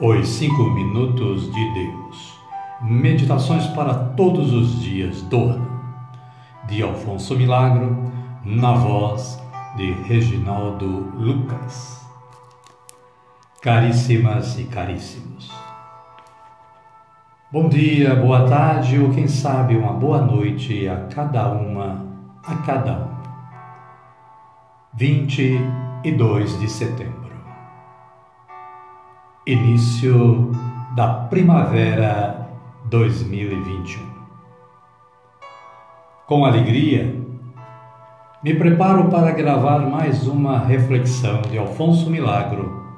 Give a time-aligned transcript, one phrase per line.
[0.00, 2.38] Os Cinco Minutos de Deus.
[2.80, 5.68] Meditações para todos os dias do ano.
[6.68, 8.12] De Alfonso Milagro,
[8.44, 9.42] na voz
[9.76, 12.06] de Reginaldo Lucas.
[13.60, 15.50] Caríssimas e caríssimos.
[17.50, 22.06] Bom dia, boa tarde ou quem sabe uma boa noite a cada uma,
[22.44, 23.08] a cada um.
[24.94, 27.17] 22 de setembro
[29.48, 30.50] início
[30.94, 32.50] da primavera
[32.90, 34.06] 2021.
[36.26, 37.16] Com alegria,
[38.44, 42.92] me preparo para gravar mais uma reflexão de Alfonso Milagro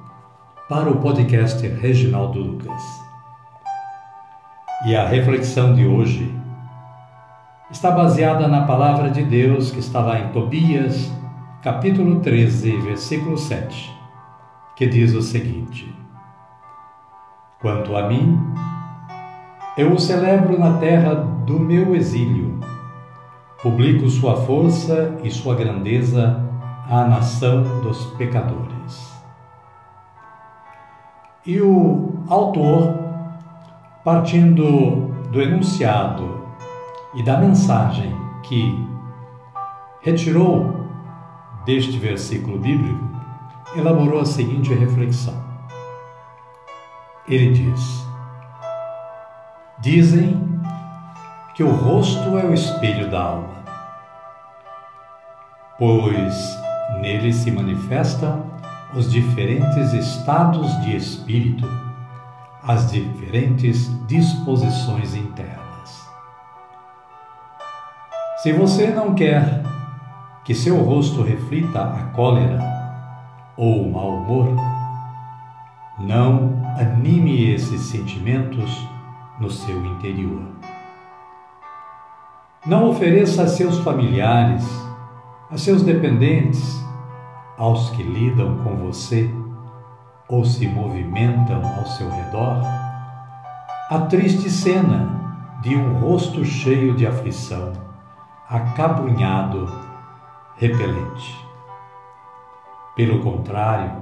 [0.69, 2.83] para o podcast Reginaldo Lucas.
[4.86, 6.34] E a reflexão de hoje
[7.70, 11.12] está baseada na palavra de Deus que está lá em Tobias,
[11.62, 13.96] capítulo 13, versículo 7,
[14.74, 15.99] que diz o seguinte:
[17.61, 18.41] Quanto a mim,
[19.77, 22.58] eu o celebro na terra do meu exílio.
[23.61, 26.42] Publico sua força e sua grandeza
[26.89, 29.14] à nação dos pecadores.
[31.44, 32.94] E o autor,
[34.02, 36.41] partindo do enunciado
[37.12, 38.89] e da mensagem que
[40.00, 40.86] retirou
[41.67, 43.05] deste versículo bíblico,
[43.77, 45.49] elaborou a seguinte reflexão
[47.31, 48.06] ele diz:
[49.78, 50.61] Dizem
[51.55, 53.64] que o rosto é o espelho da alma,
[55.78, 56.58] pois
[57.01, 58.45] nele se manifestam
[58.95, 61.69] os diferentes estados de espírito,
[62.63, 66.11] as diferentes disposições internas.
[68.42, 69.63] Se você não quer
[70.45, 72.58] que seu rosto reflita a cólera
[73.57, 74.57] ou o mau humor,
[75.98, 78.86] não anime esses sentimentos
[79.41, 80.42] no seu interior.
[82.67, 84.64] Não ofereça a seus familiares,
[85.51, 86.79] a seus dependentes,
[87.57, 89.31] aos que lidam com você
[90.29, 92.63] ou se movimentam ao seu redor,
[93.91, 95.19] a triste cena
[95.63, 97.73] de um rosto cheio de aflição,
[98.48, 99.69] acabrunhado,
[100.57, 101.45] repelente.
[102.95, 103.92] Pelo contrário,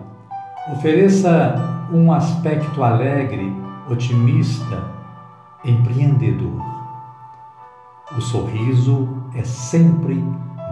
[0.73, 3.53] ofereça um aspecto alegre,
[3.91, 4.85] otimista,
[5.65, 6.63] empreendedor.
[8.17, 10.23] O sorriso é sempre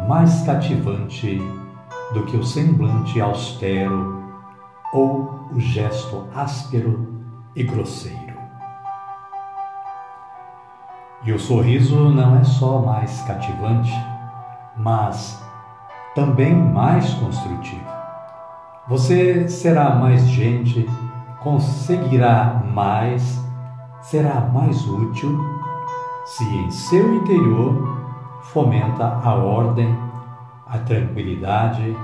[0.09, 1.41] mais cativante
[2.13, 4.23] do que o semblante austero
[4.93, 8.37] ou o gesto áspero e grosseiro.
[11.25, 13.93] E o sorriso não é só mais cativante,
[14.77, 15.43] mas
[16.15, 17.85] também mais construtivo.
[18.89, 20.89] Você será mais gente
[21.47, 23.41] conseguirá mais,
[24.01, 25.39] será mais útil
[26.25, 27.87] se em seu interior
[28.43, 29.97] fomenta a ordem,
[30.67, 31.97] a tranquilidade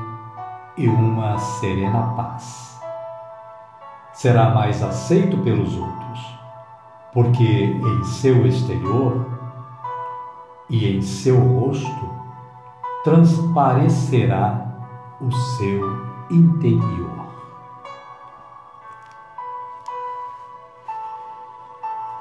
[0.76, 2.80] e uma serena paz.
[4.12, 6.38] Será mais aceito pelos outros,
[7.12, 9.26] porque em seu exterior
[10.70, 12.10] e em seu rosto
[13.02, 14.68] transparecerá
[15.20, 15.80] o seu
[16.30, 17.11] interior.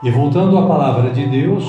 [0.04, 1.64] E voltando à palavra de Deus,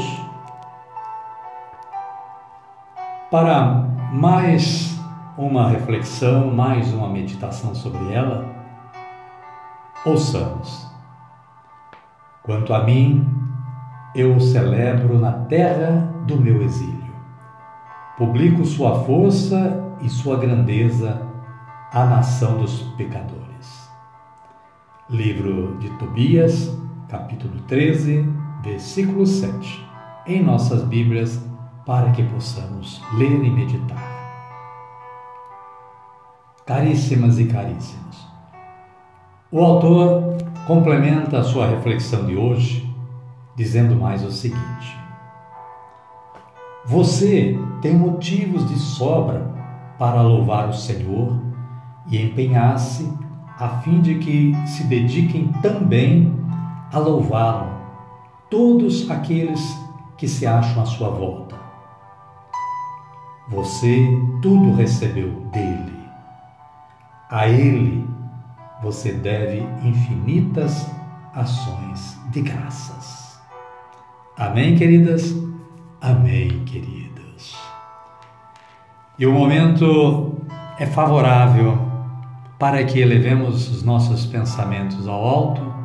[3.31, 4.98] para mais
[5.37, 8.50] uma reflexão, mais uma meditação sobre ela,
[10.06, 10.91] ouçamos.
[12.42, 13.28] Quanto a mim,
[14.15, 17.12] eu o celebro na terra do meu exílio.
[18.16, 21.21] Publico sua força e sua grandeza
[21.92, 23.91] à nação dos pecadores.
[25.10, 26.82] Livro de Tobias,
[27.12, 28.26] capítulo 13,
[28.62, 29.86] versículo 7,
[30.26, 31.38] em nossas Bíblias,
[31.84, 34.03] para que possamos ler e meditar.
[36.64, 38.26] Caríssimas e caríssimos,
[39.50, 42.91] o autor complementa a sua reflexão de hoje
[43.54, 44.98] dizendo mais o seguinte:
[46.86, 49.53] Você tem motivos de sobra
[49.98, 51.38] para louvar o Senhor
[52.09, 53.06] e empenhar-se
[53.59, 56.41] a fim de que se dediquem também
[56.92, 57.72] a louvá-lo
[58.50, 59.60] todos aqueles
[60.18, 61.56] que se acham à sua volta.
[63.48, 64.06] Você
[64.42, 66.03] tudo recebeu dele.
[67.30, 68.06] A ele
[68.83, 70.86] você deve infinitas
[71.34, 73.41] ações de graças.
[74.36, 75.34] Amém, queridas?
[76.00, 77.56] Amém, queridos.
[79.18, 80.34] E o momento
[80.78, 81.78] é favorável
[82.59, 85.82] para que elevemos os nossos pensamentos ao alto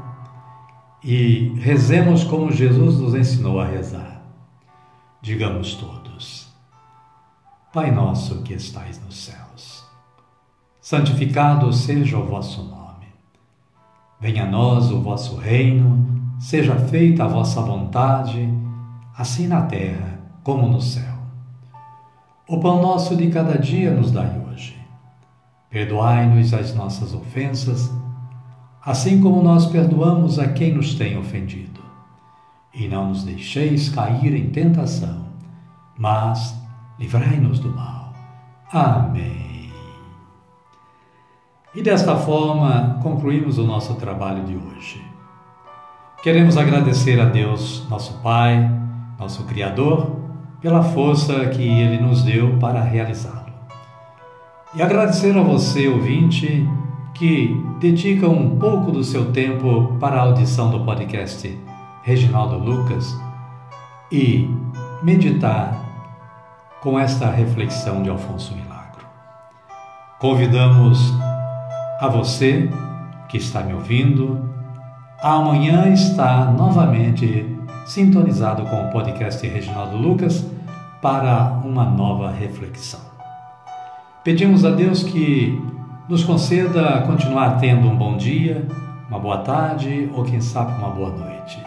[1.03, 4.21] e rezemos como Jesus nos ensinou a rezar.
[5.21, 6.47] Digamos todos:
[7.71, 9.85] Pai nosso que estais nos céus,
[10.81, 13.07] santificado seja o vosso nome.
[14.19, 16.05] Venha a nós o vosso reino,
[16.39, 18.49] seja feita a vossa vontade,
[19.15, 21.17] assim na terra como no céu.
[22.47, 24.79] O pão nosso de cada dia nos dai hoje.
[25.69, 27.91] Perdoai-nos as nossas ofensas,
[28.87, 31.81] assim como nós perdoamos a quem nos tem ofendido.
[32.73, 35.25] E não nos deixeis cair em tentação,
[35.97, 36.57] mas
[36.97, 38.13] livrai-nos do mal.
[38.71, 39.69] Amém.
[41.75, 45.03] E desta forma concluímos o nosso trabalho de hoje.
[46.23, 48.71] Queremos agradecer a Deus, nosso Pai,
[49.19, 50.15] nosso Criador,
[50.61, 53.51] pela força que Ele nos deu para realizá-lo.
[54.73, 56.65] E agradecer a você, ouvinte,
[57.17, 61.57] que dedica um pouco do seu tempo para a audição do podcast
[62.03, 63.17] Reginaldo Lucas
[64.11, 64.47] e
[65.01, 65.83] meditar
[66.79, 69.05] com esta reflexão de Alfonso Milagro.
[70.19, 71.11] Convidamos
[71.99, 72.69] a você
[73.27, 74.47] que está me ouvindo
[75.21, 80.45] amanhã estar novamente sintonizado com o podcast Reginaldo Lucas
[81.01, 83.01] para uma nova reflexão.
[84.23, 85.59] Pedimos a Deus que
[86.07, 88.65] nos conceda continuar tendo um bom dia,
[89.09, 91.61] uma boa tarde ou quem sabe uma boa noite.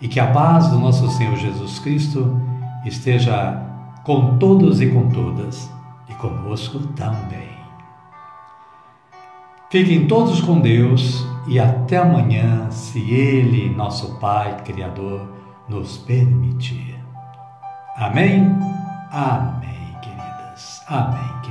[0.00, 2.40] E que a paz do nosso Senhor Jesus Cristo
[2.84, 3.62] esteja
[4.04, 5.70] com todos e com todas
[6.08, 7.52] e conosco também.
[9.70, 15.28] Fiquem todos com Deus e até amanhã, se Ele, nosso Pai Criador,
[15.68, 16.98] nos permitir.
[17.96, 18.44] Amém?
[19.10, 20.82] Amém, queridas.
[20.88, 21.41] Amém.